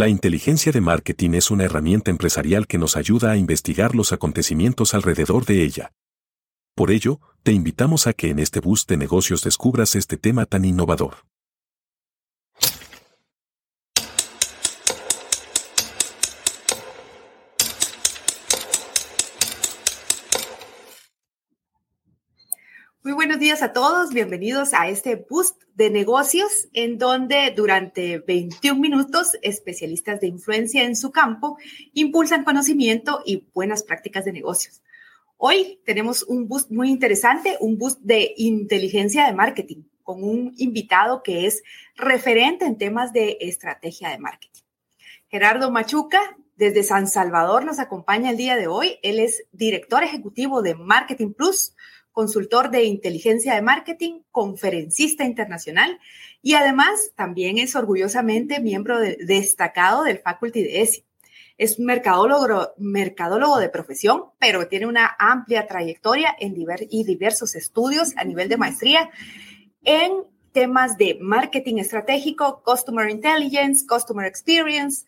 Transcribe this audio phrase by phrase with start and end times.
[0.00, 4.94] La inteligencia de marketing es una herramienta empresarial que nos ayuda a investigar los acontecimientos
[4.94, 5.92] alrededor de ella.
[6.74, 10.64] Por ello, te invitamos a que en este boost de negocios descubras este tema tan
[10.64, 11.29] innovador.
[23.02, 28.78] Muy buenos días a todos, bienvenidos a este boost de negocios en donde durante 21
[28.78, 31.56] minutos especialistas de influencia en su campo
[31.94, 34.82] impulsan conocimiento y buenas prácticas de negocios.
[35.38, 41.22] Hoy tenemos un boost muy interesante, un boost de inteligencia de marketing con un invitado
[41.22, 41.62] que es
[41.96, 44.60] referente en temas de estrategia de marketing.
[45.28, 46.20] Gerardo Machuca,
[46.56, 48.98] desde San Salvador, nos acompaña el día de hoy.
[49.02, 51.72] Él es director ejecutivo de Marketing Plus
[52.12, 55.98] consultor de inteligencia de marketing, conferencista internacional
[56.42, 61.04] y además también es orgullosamente miembro destacado del Faculty de ESI.
[61.58, 66.54] Es mercadólogo, mercadólogo de profesión, pero tiene una amplia trayectoria en
[66.90, 69.10] y diversos estudios a nivel de maestría
[69.84, 75.06] en temas de marketing estratégico, customer intelligence, customer experience,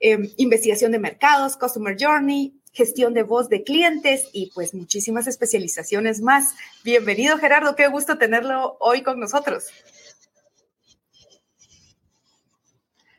[0.00, 6.20] em, investigación de mercados, customer journey, gestión de voz de clientes y pues muchísimas especializaciones
[6.20, 6.54] más.
[6.84, 9.64] Bienvenido Gerardo, qué gusto tenerlo hoy con nosotros.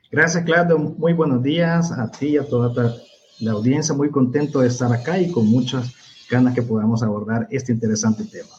[0.09, 2.95] Gracias Claudio, muy buenos días a ti y a toda
[3.39, 5.93] la audiencia, muy contento de estar acá y con muchas
[6.29, 8.49] ganas que podamos abordar este interesante tema.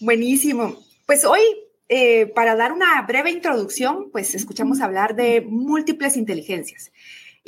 [0.00, 0.76] Buenísimo.
[1.06, 1.40] Pues hoy,
[1.88, 6.92] eh, para dar una breve introducción, pues escuchamos hablar de múltiples inteligencias.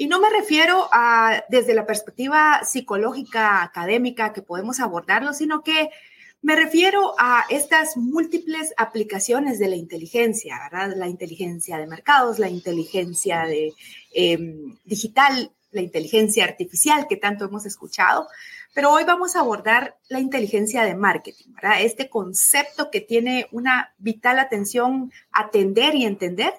[0.01, 5.91] Y no me refiero a desde la perspectiva psicológica, académica, que podemos abordarlo, sino que
[6.41, 10.95] me refiero a estas múltiples aplicaciones de la inteligencia, ¿verdad?
[10.97, 13.75] La inteligencia de mercados, la inteligencia de,
[14.15, 18.29] em, digital, la inteligencia artificial que tanto hemos escuchado.
[18.75, 21.83] Pero hoy vamos a abordar la inteligencia de marketing, ¿verdad?
[21.83, 26.55] Este concepto que tiene una vital atención atender y entender,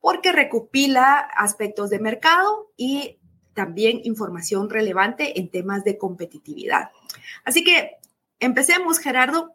[0.00, 3.18] porque recopila aspectos de mercado y
[3.54, 6.90] también información relevante en temas de competitividad.
[7.44, 7.96] Así que
[8.38, 9.54] empecemos, Gerardo.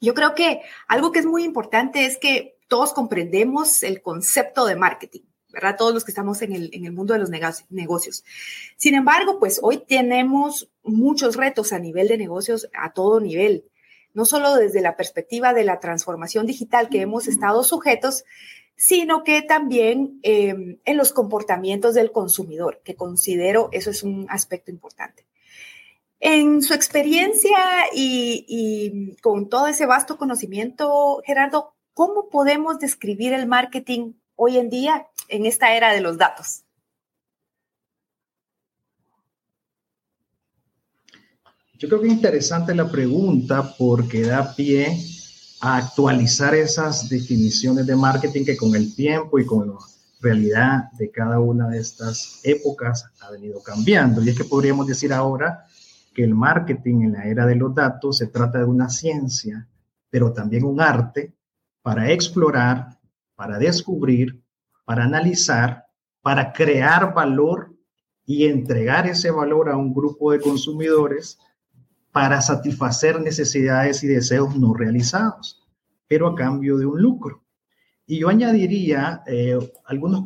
[0.00, 4.76] Yo creo que algo que es muy importante es que todos comprendemos el concepto de
[4.76, 5.76] marketing, ¿verdad?
[5.76, 8.24] Todos los que estamos en el, en el mundo de los negocios.
[8.76, 13.64] Sin embargo, pues hoy tenemos muchos retos a nivel de negocios a todo nivel,
[14.14, 18.24] no solo desde la perspectiva de la transformación digital que hemos estado sujetos,
[18.80, 24.70] sino que también em, en los comportamientos del consumidor, que considero eso es un aspecto
[24.70, 25.26] importante.
[26.20, 27.58] En su experiencia
[27.92, 34.70] y, y, con todo ese vasto conocimiento, Gerardo, ¿cómo podemos describir el marketing hoy en
[34.70, 36.62] día en esta era de los datos?
[41.74, 44.96] Yo creo que es interesante la pregunta porque da pie
[45.60, 49.74] a actualizar esas definiciones de marketing que con el tiempo y con la
[50.20, 54.22] realidad de cada una de estas épocas ha venido cambiando.
[54.22, 55.64] Y es que podríamos decir ahora
[56.14, 59.68] que el marketing en la era de los datos se trata de una ciencia,
[60.10, 61.34] pero también un arte
[61.82, 62.98] para explorar,
[63.34, 64.42] para descubrir,
[64.84, 65.86] para analizar,
[66.22, 67.74] para crear valor
[68.26, 71.38] y entregar ese valor a un grupo de consumidores
[72.12, 75.66] para satisfacer necesidades y deseos no realizados,
[76.06, 77.44] pero a cambio de un lucro.
[78.06, 80.24] Y yo añadiría eh, algunos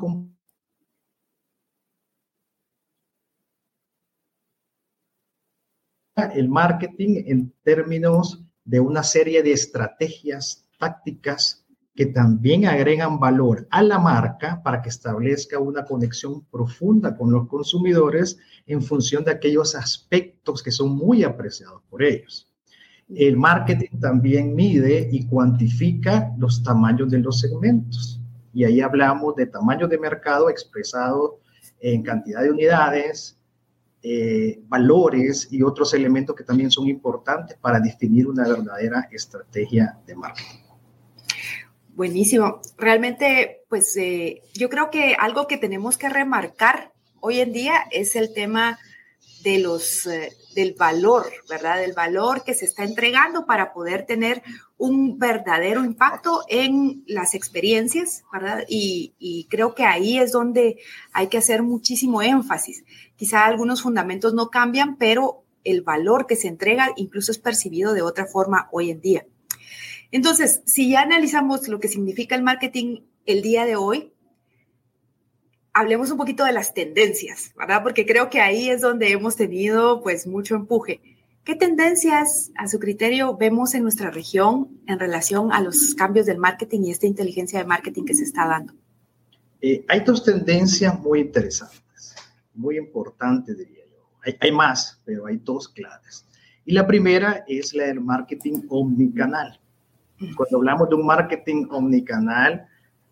[6.34, 11.61] el marketing en términos de una serie de estrategias tácticas
[11.94, 17.48] que también agregan valor a la marca para que establezca una conexión profunda con los
[17.48, 22.48] consumidores en función de aquellos aspectos que son muy apreciados por ellos.
[23.08, 28.20] El marketing también mide y cuantifica los tamaños de los segmentos.
[28.54, 31.40] Y ahí hablamos de tamaño de mercado expresado
[31.80, 33.38] en cantidad de unidades,
[34.02, 40.16] eh, valores y otros elementos que también son importantes para definir una verdadera estrategia de
[40.16, 40.61] marketing.
[41.94, 42.60] Buenísimo.
[42.78, 48.16] Realmente, pues eh, yo creo que algo que tenemos que remarcar hoy en día es
[48.16, 48.78] el tema
[49.42, 51.78] de los, eh, del valor, ¿verdad?
[51.80, 54.42] Del valor que se está entregando para poder tener
[54.78, 58.64] un verdadero impacto en las experiencias, ¿verdad?
[58.68, 60.78] Y, y creo que ahí es donde
[61.12, 62.84] hay que hacer muchísimo énfasis.
[63.16, 68.02] Quizá algunos fundamentos no cambian, pero el valor que se entrega incluso es percibido de
[68.02, 69.26] otra forma hoy en día.
[70.12, 74.12] Entonces, si ya analizamos lo que significa el marketing el día de hoy,
[75.72, 77.82] hablemos un poquito de las tendencias, ¿verdad?
[77.82, 81.00] Porque creo que ahí es donde hemos tenido pues mucho empuje.
[81.44, 86.38] ¿Qué tendencias, a su criterio, vemos en nuestra región en relación a los cambios del
[86.38, 88.74] marketing y esta inteligencia de marketing que se está dando?
[89.62, 92.14] Eh, hay dos tendencias muy interesantes,
[92.54, 94.06] muy importantes, diría yo.
[94.24, 96.26] Hay, hay, más, pero hay dos claves.
[96.66, 99.58] Y la primera es la del marketing omnicanal.
[100.36, 102.66] Cuando hablamos de un marketing omnicanal,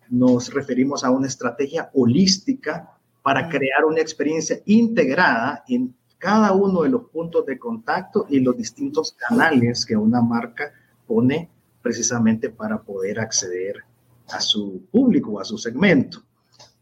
[0.09, 6.89] nos referimos a una estrategia holística para crear una experiencia integrada en cada uno de
[6.89, 10.71] los puntos de contacto y los distintos canales que una marca
[11.07, 11.49] pone
[11.81, 13.83] precisamente para poder acceder
[14.31, 16.23] a su público, a su segmento.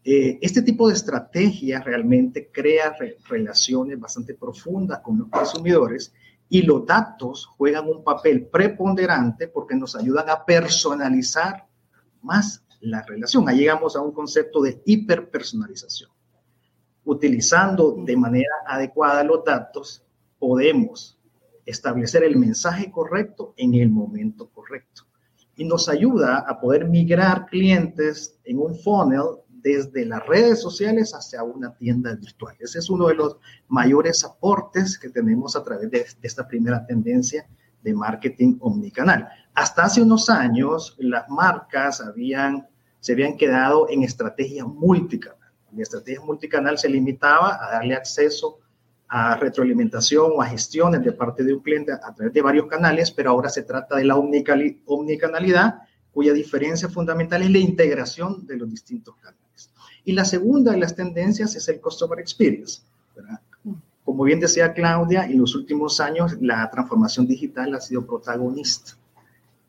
[0.04, 2.94] Eh, este tipo de estrategia realmente crea
[3.28, 6.12] relaciones bastante profundas con los consumidores
[6.52, 11.68] y los datos juegan un papel preponderante porque nos ayudan a personalizar
[12.22, 13.48] más la relación.
[13.48, 16.10] Ahí llegamos a un concepto de hiperpersonalización.
[17.04, 20.04] Utilizando de manera adecuada los datos,
[20.40, 21.20] podemos
[21.64, 25.04] establecer el mensaje correcto en el momento correcto.
[25.54, 31.42] Y nos ayuda a poder migrar clientes en un funnel desde las redes sociales hacia
[31.42, 32.56] una tienda virtual.
[32.58, 33.36] Ese es uno de los
[33.68, 37.48] mayores aportes que tenemos a través de, esta primera tendencia
[37.82, 39.28] de marketing omnicanal.
[39.54, 42.68] Hasta hace unos años, las marcas habían,
[43.00, 45.38] se habían quedado en estrategia multicanal.
[45.72, 48.58] La estrategia multicanal se limitaba a darle acceso
[49.08, 53.10] a retroalimentación o a gestiones de parte de un cliente a través de varios canales,
[53.10, 55.80] pero ahora se trata de la omnicanalidad,
[56.12, 59.39] cuya diferencia fundamental es la integración de los distintos canales.
[60.04, 62.82] Y la segunda de las tendencias es el Customer Experience.
[64.04, 68.92] Como bien decía Claudia, en los últimos años la transformación digital ha sido protagonista.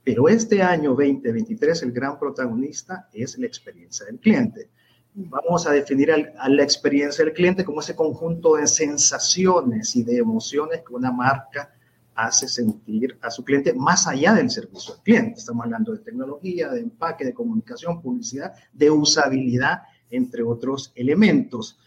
[0.03, 4.67] Pero este año 2023 el gran protagonista es la experiencia del cliente.
[5.13, 10.17] Vamos a definir a la experiencia del cliente como ese conjunto de sensaciones y de
[10.17, 11.73] emociones que una marca
[12.15, 15.39] hace sentir a su cliente más allá del servicio al cliente.
[15.39, 21.79] Estamos hablando de tecnología, de empaque, de comunicación, publicidad, de usabilidad, entre otros elementos.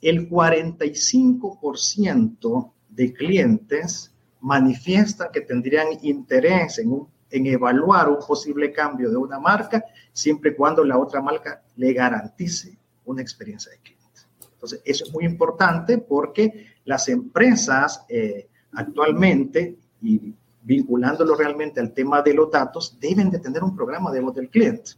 [0.00, 9.16] El 45% de clientes manifiestan que tendrían interés en, en evaluar un posible cambio de
[9.16, 13.98] una marca siempre y cuando la otra marca le garantice una experiencia de cliente.
[14.52, 20.34] Entonces, eso es muy importante porque las empresas eh, actualmente y
[20.68, 24.50] vinculándolo realmente al tema de los datos, deben de tener un programa de voz del
[24.50, 24.92] cliente.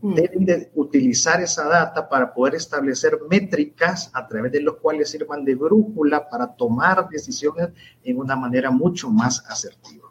[0.00, 0.14] Mm.
[0.14, 5.44] Deben de utilizar esa data para poder establecer métricas a través de los cuales sirvan
[5.44, 7.70] de brújula para tomar decisiones
[8.04, 10.08] en una manera mucho más asertiva.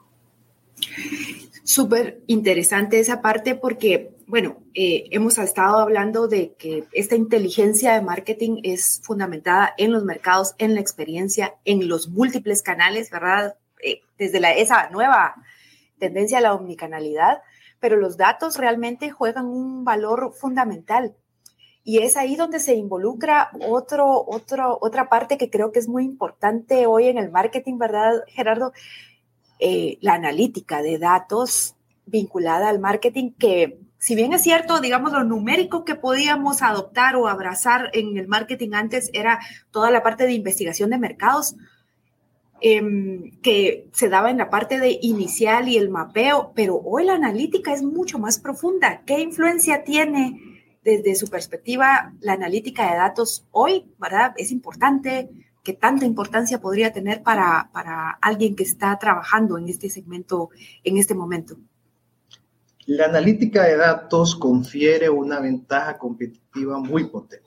[1.64, 8.02] Súper interesante esa parte porque, bueno, eh, hemos estado hablando de que esta inteligencia de
[8.02, 13.58] marketing es fundamentada en los mercados, en la experiencia, en los múltiples canales, ¿verdad?
[13.84, 15.36] Eh, desde la, esa nueva
[16.00, 17.42] tendencia a la omnicanalidad,
[17.80, 21.16] pero los datos realmente juegan un valor fundamental.
[21.84, 26.04] Y es ahí donde se involucra otro, otro, otra parte que creo que es muy
[26.04, 28.74] importante hoy en el marketing, ¿verdad, Gerardo?
[29.60, 31.76] Eh, la analítica de datos
[32.06, 37.28] vinculada al marketing que si bien es cierto, digamos, lo numérico que podíamos adoptar o
[37.28, 39.40] abrazar en el marketing antes era
[39.72, 41.56] toda la parte de investigación de mercados,
[42.62, 47.14] em, que se daba en la parte de inicial y el mapeo, pero hoy la
[47.14, 49.04] analítica es mucho más profunda.
[49.06, 50.42] ¿Qué influencia tiene
[50.84, 53.86] desde su perspectiva la analítica de datos hoy?
[54.00, 54.34] ¿Verdad?
[54.38, 55.30] Es importante
[55.68, 60.50] qué tanta importancia podría tener para, para alguien que está trabajando en este segmento
[60.82, 61.58] en este momento?
[62.86, 67.46] La analítica de datos confiere una ventaja competitiva muy potente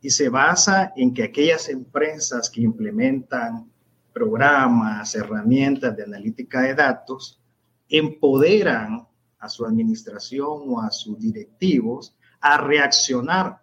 [0.00, 3.70] y se basa en que aquellas empresas que implementan
[4.12, 7.40] programas, herramientas de analítica de datos,
[7.88, 9.06] empoderan
[9.38, 13.62] a su administración o a sus directivos a reaccionar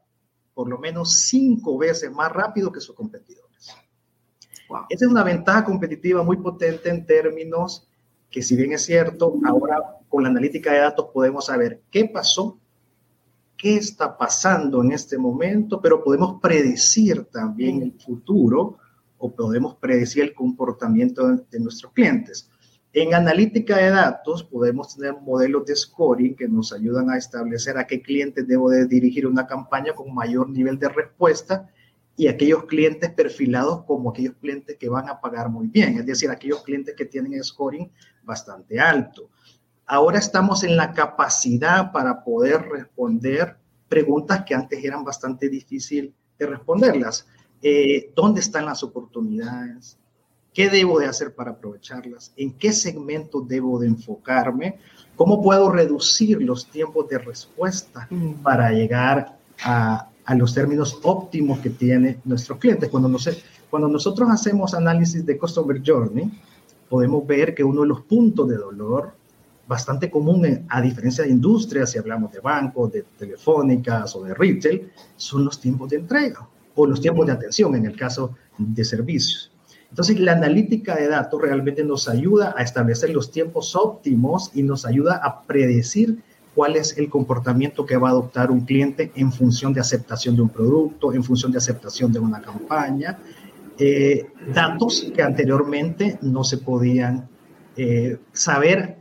[0.53, 3.75] por lo menos cinco veces más rápido que sus competidores.
[4.89, 7.87] Esa es una ventaja competitiva muy potente en términos
[8.29, 9.77] que si bien es cierto, ahora
[10.07, 12.59] con la analítica de datos podemos saber qué pasó,
[13.57, 18.77] qué está pasando en este momento, pero podemos predecir también el futuro
[19.19, 22.49] o podemos predecir el comportamiento de nuestros clientes.
[22.91, 27.85] En analítica de datos podemos tener modelos de scoring que nos ayudan a establecer a
[27.85, 31.69] qué clientes debo de dirigir una campaña con mayor nivel de respuesta
[32.15, 36.31] y aquellos clientes perfilados como aquellos clientes que van a pagar muy bien, es decir,
[36.31, 37.91] aquellos clientes que tienen scoring
[38.23, 39.29] bastante alto.
[39.85, 43.55] Ahora estamos en la capacidad para poder responder
[43.87, 47.27] preguntas que antes eran bastante difícil de responderlas.
[47.61, 49.97] Eh, ¿Dónde están las oportunidades?
[50.53, 52.33] ¿Qué debo de hacer para aprovecharlas?
[52.37, 54.79] ¿En qué segmento debo de enfocarme?
[55.15, 58.41] ¿Cómo puedo reducir los tiempos de respuesta mm.
[58.41, 62.89] para llegar a, a los términos óptimos que tiene nuestros clientes?
[62.89, 63.29] Cuando, nos,
[63.69, 66.31] cuando nosotros hacemos análisis de Customer Journey,
[66.89, 69.13] podemos ver que uno de los puntos de dolor
[69.67, 74.91] bastante común, a diferencia de industrias, si hablamos de bancos, de telefónicas o de retail,
[75.15, 76.47] son los tiempos de entrega
[76.79, 79.51] o los tiempos de atención en el caso de servicios.
[79.89, 84.85] Entonces, la analítica de datos realmente nos ayuda a establecer los tiempos óptimos y nos
[84.85, 86.19] ayuda a predecir
[86.55, 90.43] cuál es el comportamiento que va a adoptar un cliente en función de aceptación de
[90.43, 93.19] un producto, en función de aceptación de una campaña.
[93.77, 97.27] Eh, datos que anteriormente no se podían
[97.75, 98.98] eh, saber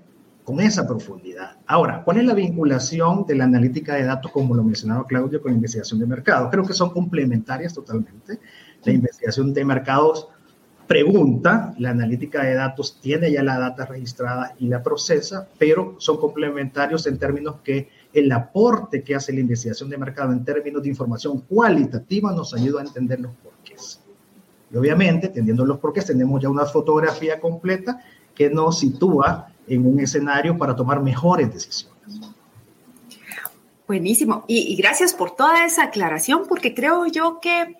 [0.48, 1.58] con esa profundidad.
[1.66, 5.50] Ahora, ¿cuál es la vinculación de la analítica de datos, como lo mencionaba Claudio, con
[5.50, 6.48] la investigación de mercado?
[6.48, 8.38] Creo que son complementarias totalmente.
[8.82, 10.28] La investigación de mercados
[10.86, 16.16] pregunta, la analítica de datos tiene ya la data registrada y la procesa, pero son
[16.16, 20.88] complementarios en términos que el aporte que hace la investigación de mercado en términos de
[20.88, 24.00] información cualitativa nos ayuda a entender los porqués.
[24.72, 28.02] Y obviamente, entendiendo los porqués, tenemos ya una fotografía completa
[28.34, 31.98] que nos sitúa en un escenario para tomar mejores decisiones.
[33.86, 34.44] Buenísimo.
[34.46, 37.76] Y, gracias por toda esa aclaración, porque creo yo que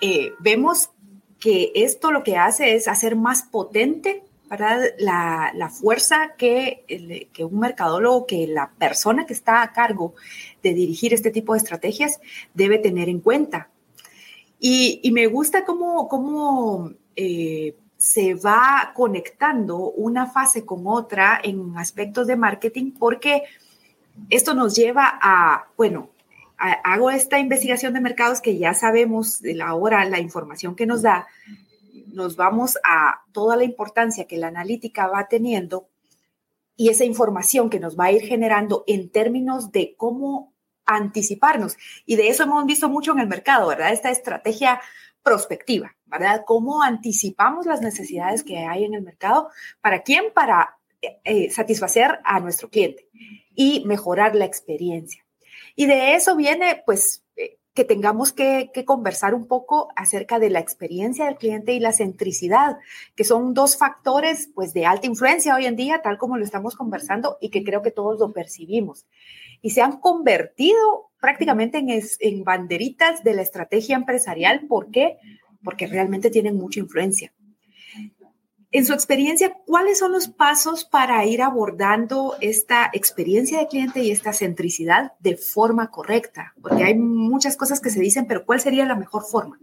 [0.00, 0.90] eh, vemos
[1.38, 7.58] que esto lo que hace es hacer más potente para La, fuerza que, que, un
[7.58, 10.14] mercadólogo, que la persona que está a cargo
[10.62, 12.20] de dirigir este tipo de estrategias
[12.54, 13.70] debe tener en cuenta.
[14.60, 22.26] Y, me gusta cómo, cómo eh, se va conectando una fase con otra en aspectos
[22.26, 23.44] de marketing porque
[24.28, 26.10] esto nos lleva a, bueno,
[26.58, 31.02] hago esta investigación de mercados que ya sabemos de la hora, la información que nos
[31.02, 31.28] da,
[32.08, 35.86] nos vamos a toda la importancia que la analítica va teniendo
[36.76, 40.52] y esa información que nos va a ir generando en términos de cómo
[40.86, 41.76] anticiparnos.
[42.04, 43.92] Y de eso hemos visto mucho en el mercado, ¿verdad?
[43.92, 44.80] Esta estrategia
[45.22, 46.44] prospectiva, ¿verdad?
[46.46, 49.48] ¿Cómo anticipamos las necesidades que hay en el mercado?
[49.80, 50.26] ¿Para quién?
[50.34, 50.78] Para
[51.24, 53.08] eh, satisfacer a nuestro cliente
[53.54, 55.24] y mejorar la experiencia.
[55.74, 60.60] Y de eso viene, pues, eh, que tengamos que, conversar un poco acerca de la
[60.60, 62.76] experiencia del cliente y la centricidad,
[63.16, 66.76] que son dos factores, pues, de alta influencia hoy en día, tal como lo estamos
[66.76, 69.06] conversando y que creo que todos lo percibimos.
[69.60, 74.66] Y se han convertido prácticamente en, en banderitas de la estrategia empresarial.
[74.66, 75.18] ¿Por qué?
[75.62, 77.32] Porque realmente tienen mucha influencia.
[78.74, 84.10] En su experiencia, ¿cuáles son los pasos para ir abordando esta experiencia de cliente y
[84.10, 86.54] esta centricidad de forma correcta?
[86.62, 89.60] Porque hay muchas cosas que se dicen, pero ¿cuál sería la mejor forma?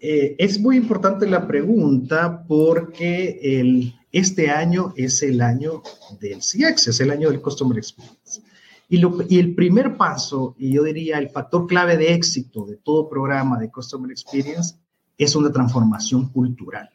[0.00, 5.82] Eh, es muy importante la pregunta porque el, este año es el año
[6.20, 8.42] del CX, es el año del Customer Experience.
[8.88, 13.08] Y, y, el primer paso, y yo diría el factor clave de éxito de todo
[13.08, 14.76] programa de Customer Experience,
[15.18, 16.88] es una transformación cultural.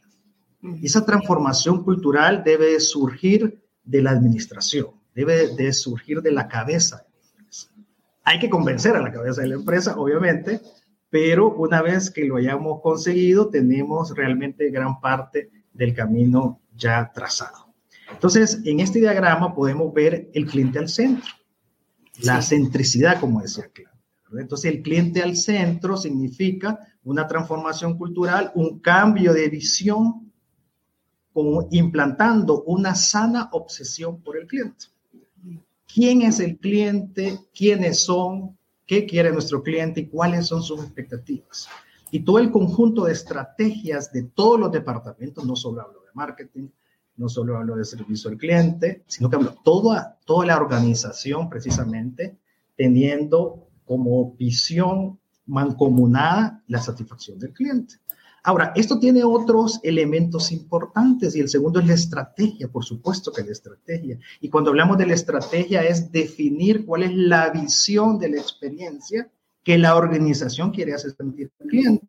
[0.81, 7.05] Esa transformación cultural debe surgir de la administración, debe de surgir de la cabeza.
[8.23, 10.61] Hay que convencer a la cabeza de la empresa, obviamente,
[11.09, 17.73] pero una vez que lo hayamos conseguido, tenemos realmente gran parte del camino ya trazado.
[18.09, 21.29] Entonces, en este diagrama podemos ver el cliente al centro,
[22.21, 23.93] la centricidad, como decía Clara.
[24.39, 30.31] Entonces, el cliente al centro significa una transformación cultural, un cambio de visión
[31.33, 34.85] como implantando una sana obsesión por el cliente.
[35.91, 37.39] ¿Quién es el cliente?
[37.53, 38.57] ¿Quiénes son?
[38.85, 40.01] ¿Qué quiere nuestro cliente?
[40.01, 41.67] ¿Y cuáles son sus expectativas?
[42.11, 46.67] Y todo el conjunto de estrategias de todos los departamentos, no solo hablo de marketing,
[47.15, 52.37] no solo hablo de servicio al cliente, sino que hablo toda, toda la organización precisamente
[52.75, 57.95] teniendo como visión mancomunada la satisfacción del cliente.
[58.45, 63.43] Ahora, esto tiene otros elementos importantes y el segundo es la estrategia, por supuesto que
[63.43, 64.19] la estrategia.
[64.41, 69.31] Y cuando hablamos de la estrategia es definir cuál es la visión de la experiencia
[69.63, 72.07] que la organización quiere hacer sentir al cliente.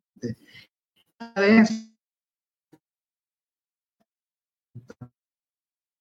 [1.36, 1.93] Y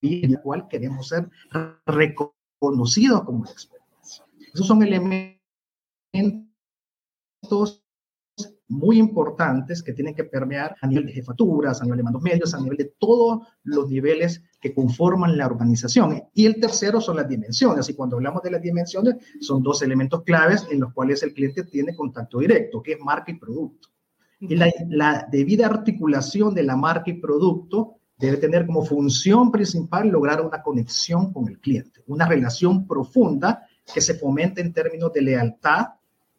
[0.04, 1.30] en la cual queremos ser
[1.86, 4.26] reconocidos como experiencia.
[4.54, 5.40] Esos son elementos
[8.68, 12.54] muy importantes que tienen que permear a nivel de jefaturas, a nivel de mandos medios,
[12.54, 16.24] a nivel de todos los niveles que conforman la organización.
[16.34, 17.90] Y el tercero son las dimensiones.
[17.90, 21.64] Y cuando hablamos de las dimensiones, son dos elementos claves en los cuales el cliente
[21.64, 23.90] tiene contacto directo, que es marca y producto.
[24.40, 30.08] Y la, la debida articulación de la marca y producto debe tener como función principal
[30.08, 35.22] lograr una conexión con el cliente, una relación profunda que se fomente en términos de
[35.22, 35.88] lealtad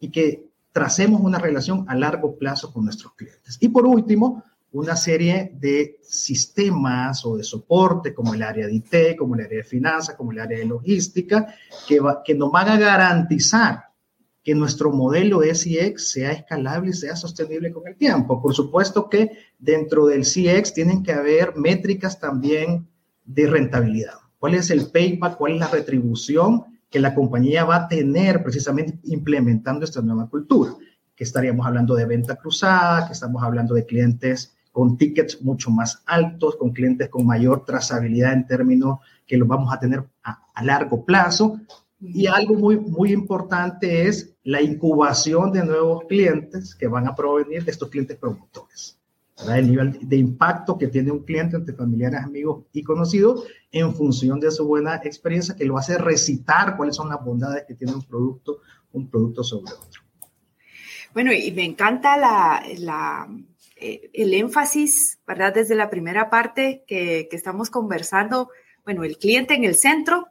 [0.01, 3.59] y que tracemos una relación a largo plazo con nuestros clientes.
[3.61, 9.17] Y por último, una serie de sistemas o de soporte como el área de IT,
[9.19, 11.55] como el área de finanzas, como el área de logística,
[11.87, 13.85] que, que nos van a garantizar
[14.45, 18.43] que nuestro modelo SIX sea escalable y sea sostenible con el tiempo.
[18.43, 19.31] Por supuesto que
[19.65, 22.89] dentro del CX tienen que haber métricas también
[23.25, 24.15] de rentabilidad.
[24.39, 25.37] ¿Cuál es el payback?
[25.37, 26.65] ¿Cuál es la retribución?
[26.95, 30.77] que la compañía va a tener precisamente implementando esta nueva cultura,
[31.17, 36.05] que estaríamos hablando de venta cruzada, que estamos hablando de clientes con tickets mucho más
[36.07, 41.05] altos, con clientes con mayor trazabilidad en términos que los vamos a tener a, largo
[41.05, 41.59] plazo.
[41.99, 47.65] Y algo muy, muy importante es la incubación de nuevos clientes que van a provenir
[47.65, 48.17] de estos clientes
[49.35, 49.65] promotores.
[49.65, 54.41] El nivel de impacto que tiene un cliente entre familiares, amigos y conocidos en función
[54.41, 58.03] de su buena experiencia que lo hace recitar cuáles son las bondades que tiene un
[58.03, 58.61] producto,
[58.93, 60.03] un producto sobre otro.
[61.13, 63.29] Bueno, y me encanta la,
[63.77, 65.55] eh, el énfasis, ¿verdad?
[65.55, 68.51] Desde la primera parte que, que, estamos conversando,
[68.85, 70.29] bueno, el cliente en el centro,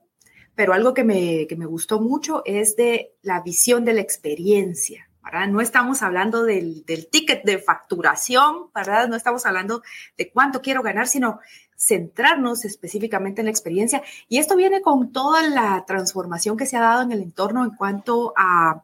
[0.56, 5.10] pero algo que me, que me gustó mucho es de la visión de la experiencia,
[5.50, 9.08] no estamos hablando del, ticket de facturación, ¿verdad?
[9.08, 9.82] No estamos hablando
[10.18, 11.40] de cuánto quiero ganar, sino
[11.76, 14.04] centrarnos específicamente en la experiencia.
[14.30, 17.72] Y esto viene con toda la transformación que se ha dado en el entorno en
[17.72, 18.84] cuanto a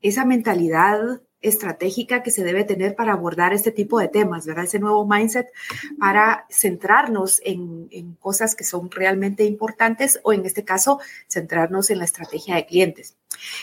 [0.00, 4.64] esa mentalidad estratégica que se debe tener para abordar este tipo de temas, ¿verdad?
[4.64, 5.48] Ese nuevo mindset
[5.98, 7.88] para centrarnos en,
[8.20, 13.16] cosas que son realmente importantes o en este caso, centrarnos en la estrategia de clientes.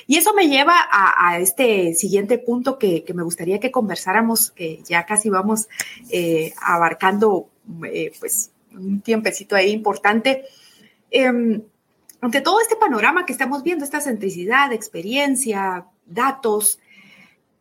[0.07, 5.05] Y eso me lleva a, este siguiente punto que, me gustaría que conversáramos, que ya
[5.05, 5.67] casi vamos
[6.09, 7.49] eh, abarcando
[7.91, 10.45] eh, pues un tiempecito ahí importante.
[11.11, 11.61] Eh,
[12.21, 16.79] ante todo este panorama que estamos viendo, esta centricidad, experiencia, datos,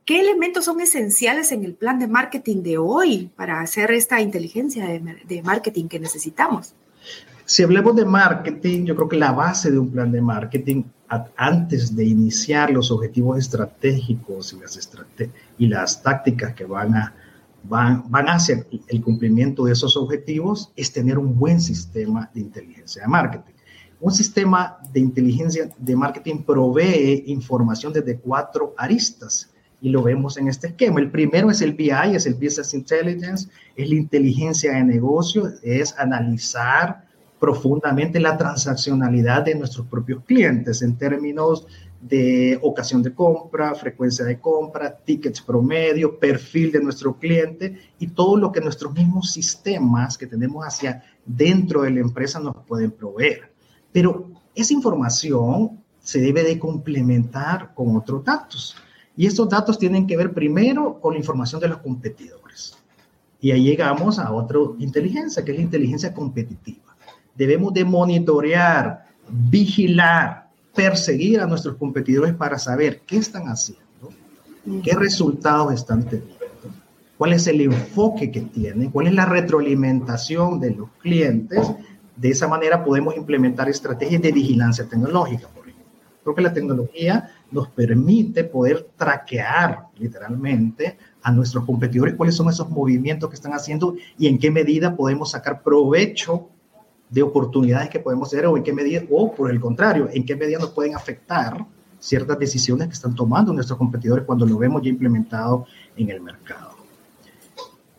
[0.05, 4.87] ¿Qué elementos son esenciales en el plan de marketing de hoy para hacer esta inteligencia
[4.87, 6.75] de, marketing que necesitamos?
[7.47, 10.83] Si hablamos de marketing, yo creo que la base de un plan de marketing,
[11.37, 14.90] antes de iniciar los objetivos estratégicos y las,
[15.57, 17.14] y las tácticas que van a,
[17.62, 23.01] van, van hacia el cumplimiento de esos objetivos, es tener un buen sistema de inteligencia
[23.01, 23.55] de marketing.
[24.01, 30.49] Un sistema de inteligencia de marketing provee información desde cuatro aristas y lo vemos en
[30.49, 31.01] este esquema.
[31.01, 35.95] El primero es el BI, es el Business Intelligence, es la inteligencia de negocio, es
[35.99, 37.05] analizar
[37.39, 41.67] profundamente la transaccionalidad de nuestros propios clientes en términos
[42.01, 48.37] de ocasión de compra, frecuencia de compra, tickets promedio, perfil de nuestro cliente y todo
[48.37, 53.53] lo que nuestros mismos sistemas que tenemos hacia dentro de la empresa nos pueden proveer.
[53.91, 58.77] Pero esa información se debe de complementar con otros datos.
[59.16, 62.77] Y estos datos tienen que ver primero con la información de los competidores.
[63.40, 66.96] Y ahí llegamos a otra inteligencia, que es la inteligencia competitiva.
[67.35, 73.83] Debemos de monitorear, vigilar, perseguir a nuestros competidores para saber qué están haciendo,
[74.83, 76.35] qué resultados están teniendo,
[77.16, 81.70] cuál es el enfoque que tienen, cuál es la retroalimentación de los clientes.
[82.16, 85.85] De esa manera podemos implementar estrategias de vigilancia tecnológica, por ejemplo.
[86.22, 92.69] Creo que la tecnología nos permite poder traquear literalmente a nuestros competidores cuáles son esos
[92.69, 96.49] movimientos que están haciendo y en qué medida podemos sacar provecho
[97.11, 100.35] de oportunidades que podemos hacer o en qué medida, o por el contrario, en qué
[100.37, 101.65] medida nos pueden afectar
[101.99, 106.75] ciertas decisiones que están tomando nuestros competidores cuando lo vemos ya implementado en el mercado.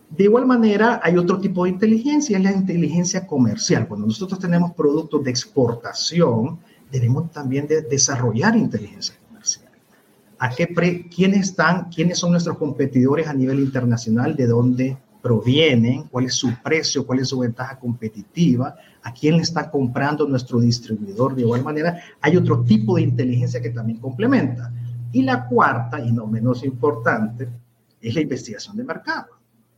[0.09, 3.87] De igual manera, hay otro tipo de inteligencia, es la inteligencia comercial.
[3.87, 6.59] Cuando nosotros tenemos productos de exportación,
[6.91, 9.15] debemos también de desarrollar inteligencia
[10.45, 10.67] a qué
[11.09, 16.51] quiénes están, quiénes son nuestros competidores a nivel internacional, de dónde provienen, cuál es su
[16.63, 21.33] precio, cuál es su ventaja competitiva, a quién le está comprando nuestro distribuidor.
[21.33, 24.71] De igual manera, hay otro tipo de inteligencia que también complementa.
[25.11, 27.49] Y la cuarta, y no menos importante,
[27.99, 29.29] es la investigación de mercado,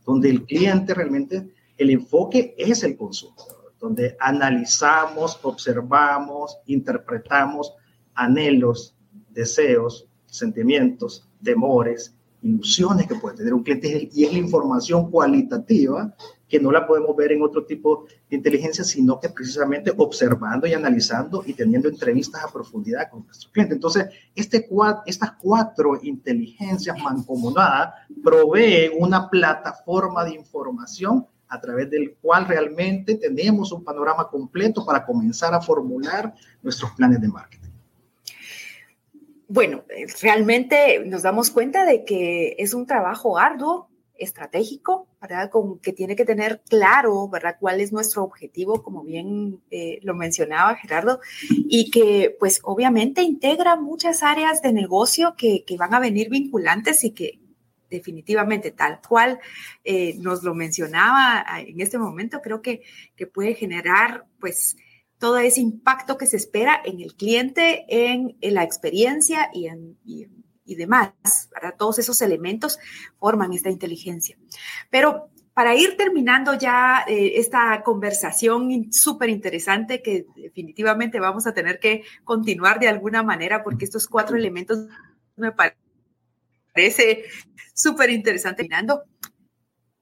[0.04, 3.36] donde el cliente realmente, el enfoque es el consumo,
[3.80, 7.72] donde analizamos, observamos, interpretamos
[8.14, 8.94] anhelos,
[9.30, 16.14] deseos, sentimientos, temores ilusiones que puede tener un cliente y es la información cualitativa
[16.48, 20.72] que no la podemos ver en otro tipo de inteligencia, sino que precisamente observando y
[20.72, 23.74] analizando y teniendo entrevistas a profundidad con nuestro cliente.
[23.74, 24.66] Entonces, este,
[25.04, 33.72] estas cuatro inteligencias mancomunadas proveen una plataforma de información a través del cual realmente tenemos
[33.72, 37.67] un panorama completo para comenzar a formular nuestros planes de marketing.
[39.48, 39.84] Bueno,
[40.20, 45.50] realmente nos damos cuenta de que es un trabajo arduo, estratégico, ¿verdad?
[45.82, 47.56] Que tiene que tener claro, ¿verdad?
[47.58, 53.76] Cuál es nuestro objetivo, como bien eh, lo mencionaba Gerardo, y que pues obviamente integra
[53.76, 57.38] muchas áreas de negocio que, que van a venir vinculantes y que
[57.88, 59.38] definitivamente tal cual
[59.82, 62.82] eh, nos lo mencionaba en este momento, creo que,
[63.16, 64.76] que puede generar pues
[65.18, 70.26] todo ese impacto que se espera en el cliente, en, la experiencia y en, y,
[70.74, 71.12] demás.
[71.52, 72.78] Para todos esos elementos
[73.18, 74.36] forman esta inteligencia.
[74.90, 81.80] Pero para ir terminando ya eh, esta conversación súper interesante que definitivamente vamos a tener
[81.80, 84.86] que continuar de alguna manera porque estos cuatro elementos
[85.34, 87.24] me parece
[87.74, 88.62] súper interesante.
[88.62, 89.02] Terminando,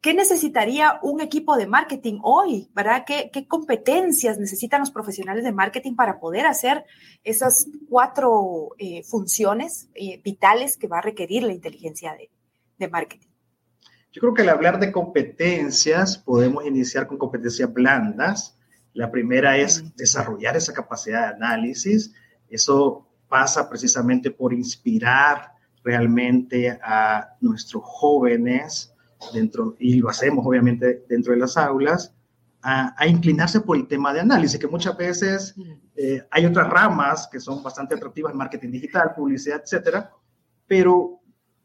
[0.06, 2.70] ¿Qué necesitaría un equipo de marketing hoy?
[2.72, 3.02] ¿Verdad?
[3.04, 6.84] ¿Qué, competencias necesitan los profesionales de marketing para poder hacer
[7.24, 12.16] esas cuatro eh, funciones eh, vitales que va a requerir la inteligencia
[12.78, 13.26] de, marketing?
[14.12, 18.56] Yo creo que al hablar de competencias, podemos iniciar con competencias blandas.
[18.92, 22.14] La primera es desarrollar esa capacidad de análisis.
[22.48, 25.50] Eso pasa precisamente por inspirar
[25.82, 28.92] realmente a nuestros jóvenes
[29.32, 32.12] dentro, y lo hacemos obviamente dentro de las aulas,
[32.62, 35.54] a, inclinarse por el tema de análisis, que muchas veces
[35.94, 40.10] eh, hay otras ramas que son bastante atractivas, marketing digital, publicidad, etcétera,
[40.66, 41.20] pero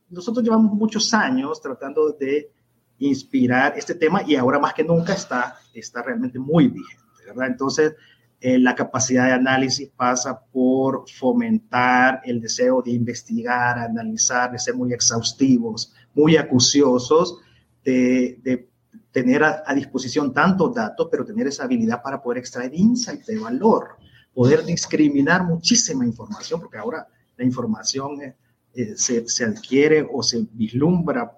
[0.09, 2.51] nosotros llevamos muchos años tratando de
[2.99, 7.47] inspirar este tema y ahora más que nunca está, está realmente muy vigente, ¿verdad?
[7.47, 7.95] Entonces,
[8.39, 14.75] eh, la capacidad de análisis pasa por fomentar el deseo de investigar, analizar, de ser
[14.75, 17.39] muy exhaustivos, muy acuciosos,
[17.83, 18.67] de,
[19.11, 23.97] tener a, disposición tantos datos, pero tener esa habilidad para poder extraer insights de valor,
[24.33, 28.35] poder discriminar muchísima información, porque ahora la información eh,
[28.73, 31.31] eh, se, se adquiere o se vislumbra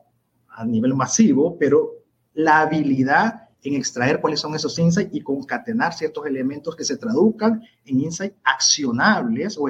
[0.49, 1.91] a nivel masivo, pero
[2.33, 7.63] la habilidad en extraer cuáles son esos insights y concatenar ciertos elementos que se traduzcan
[7.86, 9.67] en insights accionables o,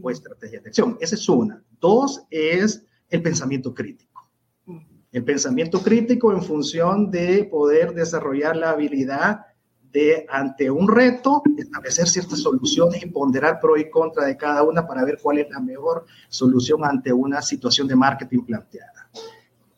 [0.00, 0.96] o estrategias de acción.
[1.00, 1.62] Esa es una.
[1.80, 4.11] Dos es el pensamiento crítico.
[5.12, 9.42] El pensamiento crítico en función de poder desarrollar la habilidad
[9.92, 14.86] de, ante un reto, establecer ciertas soluciones y ponderar pro y contra de cada una
[14.86, 19.10] para ver cuál es la mejor solución ante una situación de marketing planteada.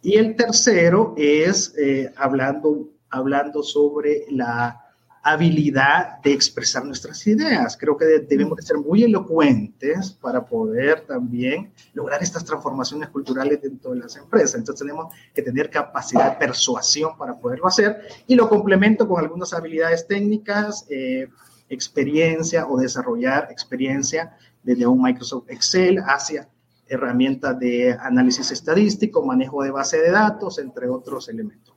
[0.03, 4.84] Y el tercero es, eh, hablando, hablando sobre la
[5.25, 7.79] habilidad de expresar nuestras ideas.
[7.79, 13.93] Creo que debemos de ser muy elocuentes para poder también lograr estas transformaciones culturales dentro
[13.93, 14.57] de las empresas.
[14.57, 19.55] Entonces tenemos que tener capacidad de persuasión para poderlo hacer y lo complemento con algunas
[19.55, 21.29] habilidades técnicas, eh,
[21.71, 26.51] experiencia o desarrollar experiencia desde un Microsoft Excel hacia
[26.87, 31.74] herramientas de análisis estadístico, manejo de base de datos, entre otros elementos.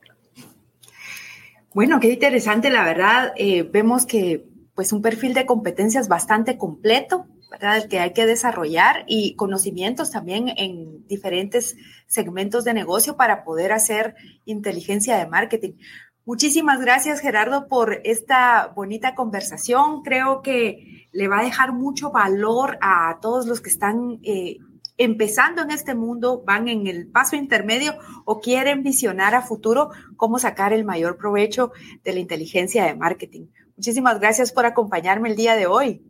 [1.74, 3.34] Bueno, qué interesante, la verdad.
[3.36, 7.78] Eh, vemos que pues un perfil de competencias bastante completo, ¿verdad?
[7.78, 11.76] El que hay que desarrollar y conocimientos también en diferentes
[12.08, 15.74] segmentos de negocio para poder hacer inteligencia de marketing.
[16.26, 20.04] Muchísimas gracias, Gerardo, por esta bonita conversación.
[20.04, 24.58] Creo que le va a dejar mucho valor a todos los que están eh,
[24.98, 30.40] empezando en este mundo, van en el paso intermedio o quieren visionar a futuro cómo
[30.40, 31.72] sacar el mayor provecho
[32.04, 33.48] de la inteligencia de marketing.
[33.76, 36.04] Muchísimas gracias por acompañarme el día de hoy.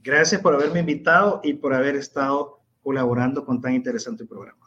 [0.00, 4.63] Gracias por haberme invitado y por haber estado colaborando con tan interesante programa.